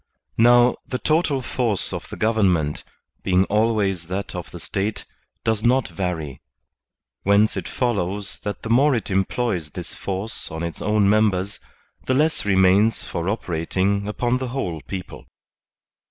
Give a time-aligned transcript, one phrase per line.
[0.39, 2.83] Now, the total force of the government,
[3.21, 5.05] being always that of the State,
[5.43, 6.41] does not vary;
[7.21, 11.59] whence it follows that the more it employs this force on its own members,
[12.07, 15.27] the less remains for operating upon the whole people.